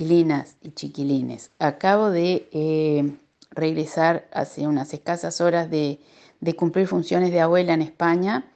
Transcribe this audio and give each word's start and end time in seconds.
chiquilinas 0.00 0.56
y 0.62 0.70
chiquilines. 0.70 1.50
Acabo 1.58 2.10
de 2.10 2.48
eh, 2.52 3.18
regresar 3.50 4.26
hace 4.32 4.66
unas 4.66 4.94
escasas 4.94 5.42
horas 5.42 5.68
de, 5.70 6.00
cumplir 6.56 6.86
funciones 6.86 7.32
de 7.32 7.42
abuela 7.42 7.74
en 7.74 7.82
España 7.82 8.46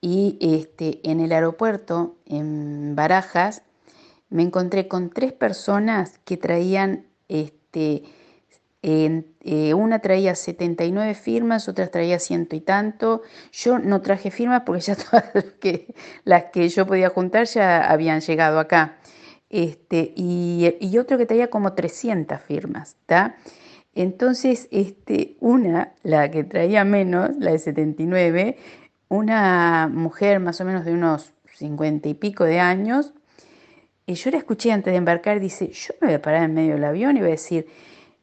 y 0.00 0.38
este, 0.40 1.00
en 1.04 1.20
el 1.20 1.32
aeropuerto, 1.32 2.16
en 2.24 2.96
Barajas, 2.96 3.60
me 4.30 4.42
encontré 4.42 4.88
con 4.88 5.10
tres 5.10 5.34
personas 5.34 6.18
que 6.24 6.38
traían, 6.38 7.04
este, 7.28 8.04
eh, 8.82 9.74
una 9.74 9.98
traía 9.98 10.34
79 10.34 11.12
firmas, 11.14 11.68
otra 11.68 11.88
traía 11.88 12.18
ciento 12.18 12.56
y 12.56 12.62
tanto. 12.62 13.20
Yo 13.52 13.78
no 13.78 14.00
traje 14.00 14.30
firmas 14.30 14.62
porque 14.64 14.80
ya 14.80 14.96
todas 15.10 15.26
las 15.34 15.44
que, 15.60 15.94
las 16.24 16.44
que 16.44 16.70
yo 16.70 16.86
podía 16.86 17.10
juntar 17.10 17.46
ya 17.46 17.90
habían 17.90 18.22
llegado 18.22 18.58
acá 18.58 18.96
este, 19.52 20.14
y, 20.16 20.98
otro 20.98 21.18
que 21.18 21.26
traía 21.26 21.50
como 21.50 21.74
300 21.74 22.40
firmas, 22.40 22.96
¿está? 23.00 23.36
Entonces, 23.94 24.66
este, 24.70 25.36
una, 25.40 25.92
la 26.02 26.30
que 26.30 26.42
traía 26.42 26.84
menos, 26.84 27.36
la 27.38 27.52
de 27.52 27.58
79, 27.58 28.56
una 29.08 29.90
mujer 29.92 30.40
más 30.40 30.60
o 30.62 30.64
menos 30.64 30.86
de 30.86 30.94
unos 30.94 31.34
50 31.56 32.08
y 32.08 32.14
pico 32.14 32.44
de 32.44 32.60
años, 32.60 33.12
y 34.06 34.14
yo 34.14 34.30
la 34.30 34.38
escuché 34.38 34.72
antes 34.72 34.92
de 34.92 34.96
embarcar, 34.96 35.38
dice, 35.38 35.68
yo 35.68 35.94
me 36.00 36.08
voy 36.08 36.14
a 36.14 36.22
parar 36.22 36.44
en 36.44 36.54
medio 36.54 36.74
del 36.74 36.84
avión 36.84 37.16
y 37.18 37.20
voy 37.20 37.28
a 37.28 37.32
decir, 37.32 37.66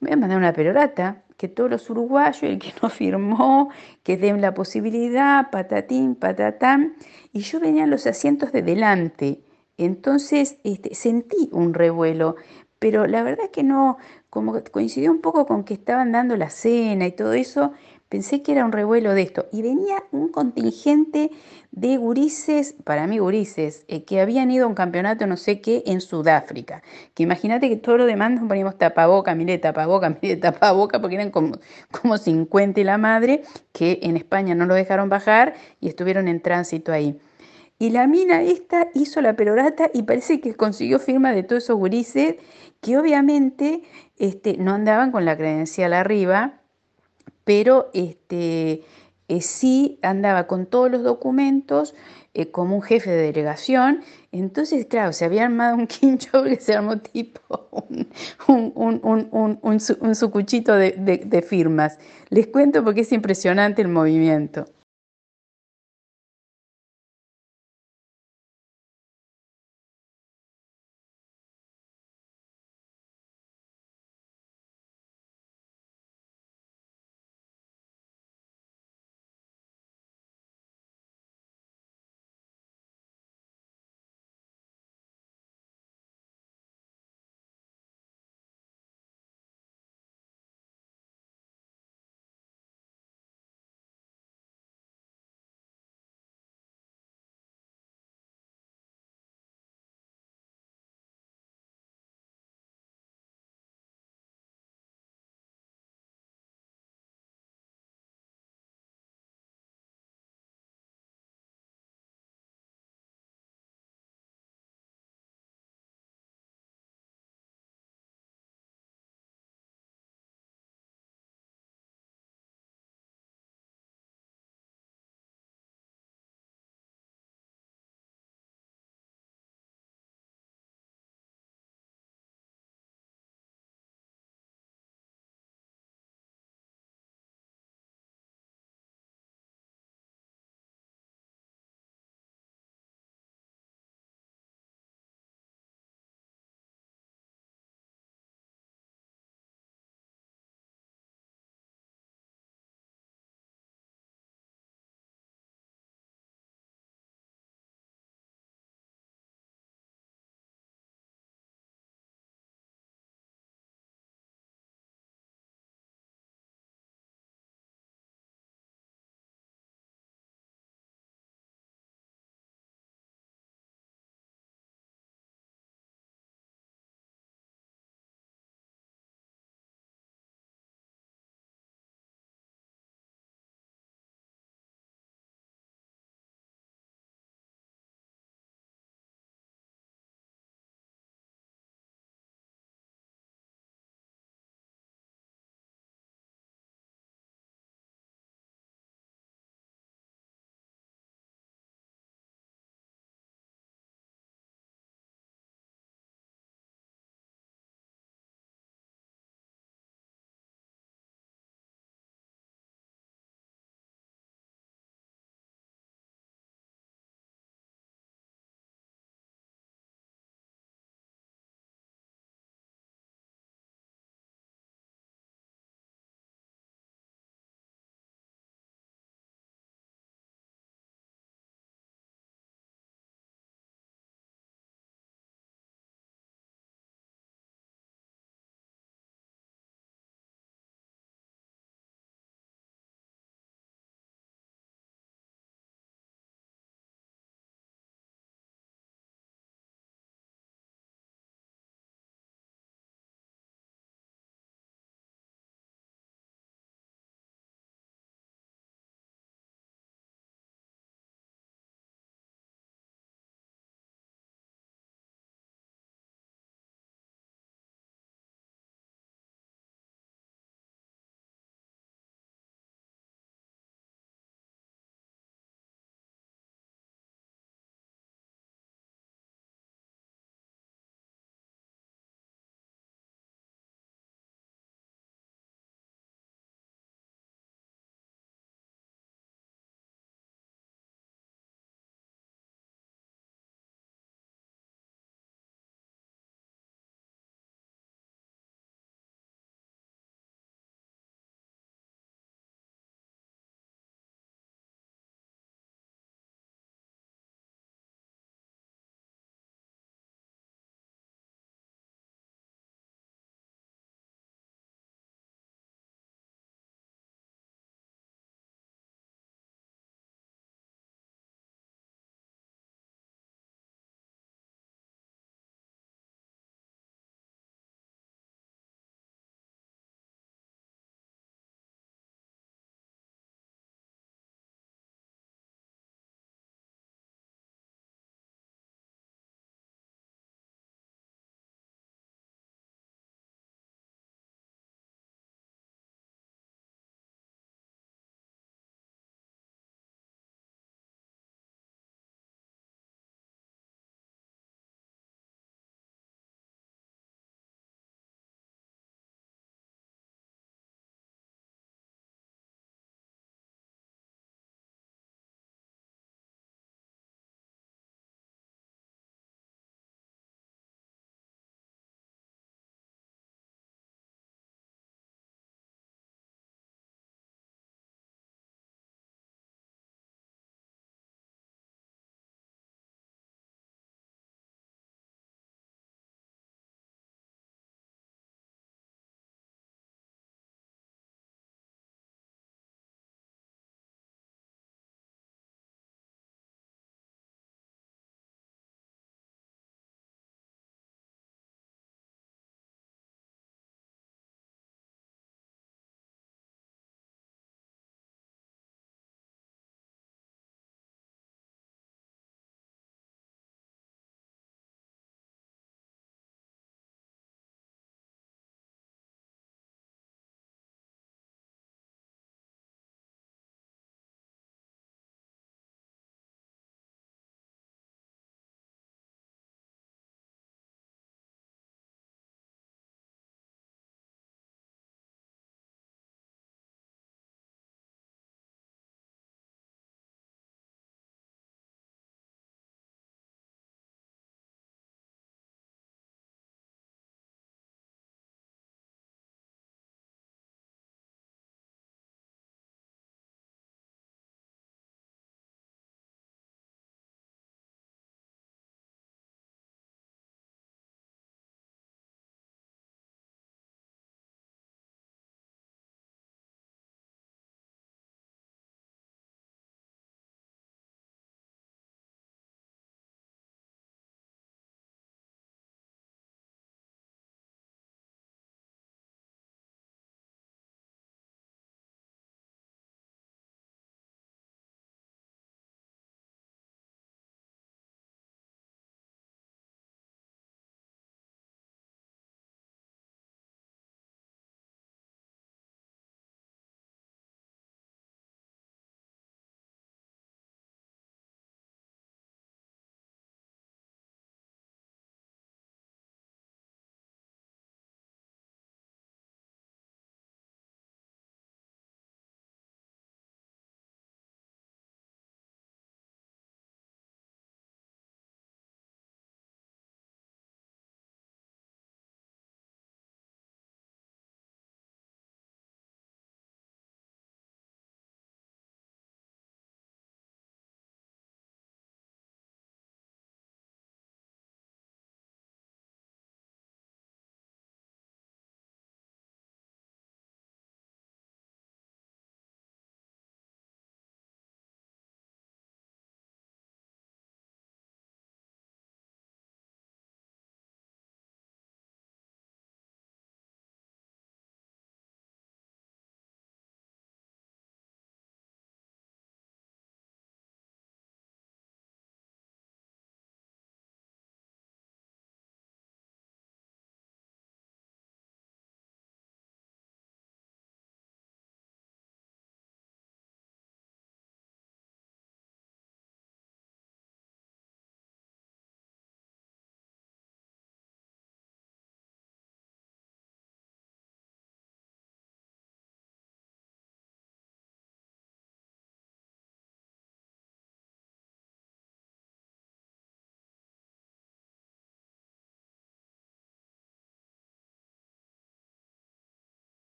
me 0.00 0.08
voy 0.08 0.14
a 0.14 0.16
mandar 0.16 0.38
una 0.38 0.54
perorata, 0.54 1.24
que 1.36 1.46
todos 1.46 1.70
los 1.70 1.90
uruguayos, 1.90 2.42
el 2.42 2.58
que 2.58 2.72
no 2.82 2.88
firmó, 2.88 3.70
que 4.02 4.16
den 4.16 4.40
la 4.40 4.54
posibilidad, 4.54 5.50
patatín, 5.50 6.14
patatán, 6.14 6.96
y 7.34 7.40
yo 7.40 7.60
venía 7.60 7.84
en 7.84 7.90
los 7.90 8.06
asientos 8.06 8.50
de 8.50 8.62
delante, 8.62 9.42
entonces 9.78 10.58
este, 10.64 10.94
sentí 10.94 11.48
un 11.52 11.72
revuelo, 11.74 12.36
pero 12.78 13.06
la 13.06 13.22
verdad 13.22 13.50
que 13.50 13.62
no, 13.62 13.98
como 14.30 14.60
coincidió 14.70 15.10
un 15.10 15.20
poco 15.20 15.46
con 15.46 15.64
que 15.64 15.74
estaban 15.74 16.12
dando 16.12 16.36
la 16.36 16.50
cena 16.50 17.06
y 17.06 17.12
todo 17.12 17.32
eso, 17.32 17.72
pensé 18.08 18.42
que 18.42 18.52
era 18.52 18.64
un 18.64 18.72
revuelo 18.72 19.14
de 19.14 19.22
esto. 19.22 19.46
Y 19.52 19.62
venía 19.62 20.04
un 20.12 20.28
contingente 20.28 21.30
de 21.70 21.96
gurises, 21.96 22.74
para 22.84 23.06
mí 23.06 23.18
gurises, 23.18 23.84
eh, 23.88 24.04
que 24.04 24.20
habían 24.20 24.50
ido 24.50 24.64
a 24.64 24.68
un 24.68 24.74
campeonato 24.74 25.26
no 25.26 25.36
sé 25.36 25.60
qué 25.60 25.82
en 25.86 26.00
Sudáfrica. 26.00 26.82
Que 27.14 27.22
imagínate 27.22 27.68
que 27.68 27.76
todo 27.76 27.98
lo 27.98 28.06
demás 28.06 28.32
nos 28.32 28.48
poníamos 28.48 28.78
tapaboca, 28.78 29.34
mire 29.34 29.58
tapaboca, 29.58 30.08
mire 30.22 30.36
tapaboca, 30.36 31.00
porque 31.00 31.16
eran 31.16 31.30
como, 31.30 31.58
como 31.90 32.16
50 32.18 32.80
y 32.80 32.84
la 32.84 32.98
madre, 32.98 33.42
que 33.72 34.00
en 34.02 34.16
España 34.16 34.54
no 34.54 34.66
lo 34.66 34.74
dejaron 34.74 35.08
bajar 35.08 35.54
y 35.80 35.88
estuvieron 35.88 36.28
en 36.28 36.40
tránsito 36.40 36.92
ahí. 36.92 37.18
Y 37.80 37.90
la 37.90 38.08
mina 38.08 38.42
esta 38.42 38.88
hizo 38.94 39.20
la 39.20 39.36
perorata 39.36 39.88
y 39.94 40.02
parece 40.02 40.40
que 40.40 40.54
consiguió 40.54 40.98
firma 40.98 41.32
de 41.32 41.44
todos 41.44 41.62
esos 41.64 41.76
gurises 41.76 42.34
que 42.80 42.98
obviamente 42.98 43.82
este, 44.16 44.56
no 44.56 44.74
andaban 44.74 45.12
con 45.12 45.24
la 45.24 45.36
credencial 45.36 45.92
arriba, 45.92 46.60
pero 47.44 47.90
este, 47.94 48.82
eh, 49.28 49.40
sí 49.40 50.00
andaba 50.02 50.48
con 50.48 50.66
todos 50.66 50.90
los 50.90 51.04
documentos 51.04 51.94
eh, 52.34 52.50
como 52.50 52.74
un 52.74 52.82
jefe 52.82 53.10
de 53.10 53.22
delegación. 53.22 54.02
Entonces, 54.32 54.86
claro, 54.86 55.12
se 55.12 55.24
había 55.24 55.44
armado 55.44 55.76
un 55.76 55.86
quincho 55.86 56.42
que 56.42 56.56
se 56.56 56.74
armó 56.74 56.98
tipo 56.98 57.86
un, 58.48 59.60
un, 59.62 60.14
sucuchito 60.16 60.74
de 60.74 61.46
firmas. 61.48 61.98
Les 62.30 62.48
cuento 62.48 62.82
porque 62.82 63.02
es 63.02 63.12
impresionante 63.12 63.82
el 63.82 63.88
movimiento. 63.88 64.66